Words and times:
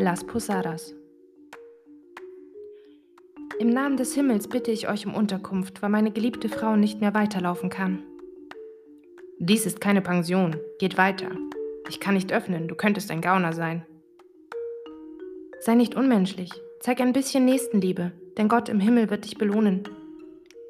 Las 0.00 0.24
Posadas 0.24 0.94
Im 3.58 3.70
Namen 3.70 3.96
des 3.96 4.14
Himmels 4.14 4.46
bitte 4.46 4.70
ich 4.70 4.88
euch 4.88 5.04
um 5.06 5.12
Unterkunft, 5.12 5.82
weil 5.82 5.90
meine 5.90 6.12
geliebte 6.12 6.48
Frau 6.48 6.76
nicht 6.76 7.00
mehr 7.00 7.14
weiterlaufen 7.14 7.68
kann. 7.68 8.04
Dies 9.40 9.66
ist 9.66 9.80
keine 9.80 10.00
Pension. 10.00 10.56
Geht 10.78 10.98
weiter. 10.98 11.32
Ich 11.88 11.98
kann 11.98 12.14
nicht 12.14 12.32
öffnen, 12.32 12.68
du 12.68 12.76
könntest 12.76 13.10
ein 13.10 13.20
Gauner 13.20 13.52
sein. 13.52 13.84
Sei 15.62 15.74
nicht 15.74 15.96
unmenschlich. 15.96 16.52
Zeig 16.78 17.00
ein 17.00 17.12
bisschen 17.12 17.44
Nächstenliebe, 17.44 18.12
denn 18.36 18.46
Gott 18.46 18.68
im 18.68 18.78
Himmel 18.78 19.10
wird 19.10 19.24
dich 19.24 19.36
belohnen. 19.36 19.82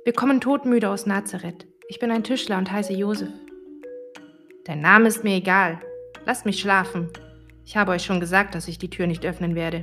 Wir 0.07 0.15
kommen 0.15 0.41
todmüde 0.41 0.89
aus 0.89 1.05
Nazareth. 1.05 1.67
Ich 1.89 1.99
bin 1.99 2.11
ein 2.11 2.25
Tischler 2.25 2.57
und 2.57 2.73
heiße 2.73 2.95
Josef. 2.95 3.29
Dein 4.65 4.81
Name 4.81 5.09
ist 5.09 5.23
mir 5.23 5.35
egal. 5.35 5.81
Lasst 6.25 6.47
mich 6.47 6.61
schlafen. 6.61 7.11
Ich 7.69 7.77
habe 7.77 7.93
euch 7.93 8.03
schon 8.03 8.19
gesagt, 8.19 8.55
dass 8.55 8.67
ich 8.67 8.79
die 8.79 8.89
Tür 8.89 9.07
nicht 9.07 9.27
öffnen 9.27 9.55
werde. 9.55 9.83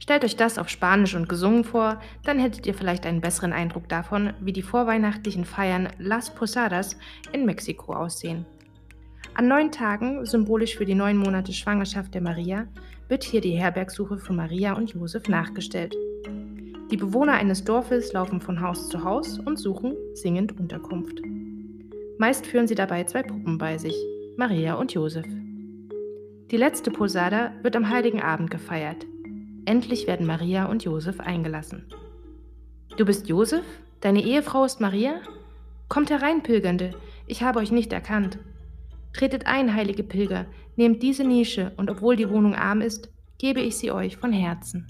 Stellt 0.00 0.24
euch 0.24 0.34
das 0.34 0.58
auf 0.58 0.68
Spanisch 0.68 1.14
und 1.14 1.28
gesungen 1.28 1.62
vor, 1.62 2.00
dann 2.24 2.40
hättet 2.40 2.66
ihr 2.66 2.74
vielleicht 2.74 3.06
einen 3.06 3.20
besseren 3.20 3.52
Eindruck 3.52 3.88
davon, 3.88 4.32
wie 4.40 4.52
die 4.52 4.62
vorweihnachtlichen 4.62 5.44
Feiern 5.44 5.88
Las 5.98 6.34
Posadas 6.34 6.96
in 7.30 7.46
Mexiko 7.46 7.92
aussehen. 7.92 8.44
An 9.34 9.46
neun 9.46 9.70
Tagen, 9.70 10.26
symbolisch 10.26 10.76
für 10.76 10.84
die 10.84 10.96
neun 10.96 11.16
Monate 11.16 11.52
Schwangerschaft 11.52 12.12
der 12.12 12.22
Maria, 12.22 12.66
wird 13.06 13.22
hier 13.22 13.40
die 13.40 13.56
Herbergsuche 13.56 14.18
von 14.18 14.34
Maria 14.34 14.72
und 14.72 14.94
Josef 14.94 15.28
nachgestellt. 15.28 15.94
Die 16.90 16.96
Bewohner 16.96 17.34
eines 17.34 17.62
Dorfes 17.62 18.12
laufen 18.12 18.40
von 18.40 18.60
Haus 18.60 18.88
zu 18.88 19.04
Haus 19.04 19.38
und 19.38 19.60
suchen 19.60 19.94
singend 20.14 20.58
Unterkunft. 20.58 21.22
Meist 22.18 22.46
führen 22.46 22.66
sie 22.66 22.74
dabei 22.74 23.04
zwei 23.04 23.22
Puppen 23.22 23.58
bei 23.58 23.78
sich, 23.78 23.94
Maria 24.36 24.74
und 24.74 24.92
Josef. 24.92 25.24
Die 26.50 26.56
letzte 26.56 26.90
Posada 26.90 27.52
wird 27.62 27.76
am 27.76 27.90
heiligen 27.90 28.22
Abend 28.22 28.50
gefeiert. 28.50 29.04
Endlich 29.66 30.06
werden 30.06 30.26
Maria 30.26 30.64
und 30.64 30.82
Josef 30.82 31.20
eingelassen. 31.20 31.84
Du 32.96 33.04
bist 33.04 33.28
Josef? 33.28 33.64
Deine 34.00 34.22
Ehefrau 34.22 34.64
ist 34.64 34.80
Maria? 34.80 35.20
Kommt 35.90 36.08
herein, 36.08 36.42
Pilgernde, 36.42 36.92
ich 37.26 37.42
habe 37.42 37.58
euch 37.58 37.70
nicht 37.70 37.92
erkannt. 37.92 38.38
Tretet 39.12 39.46
ein, 39.46 39.74
heilige 39.74 40.02
Pilger, 40.02 40.46
nehmt 40.76 41.02
diese 41.02 41.22
Nische, 41.22 41.72
und 41.76 41.90
obwohl 41.90 42.16
die 42.16 42.30
Wohnung 42.30 42.54
arm 42.54 42.80
ist, 42.80 43.10
gebe 43.36 43.60
ich 43.60 43.76
sie 43.76 43.90
euch 43.90 44.16
von 44.16 44.32
Herzen. 44.32 44.86